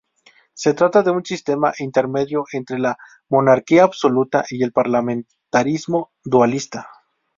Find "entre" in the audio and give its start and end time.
2.53-2.79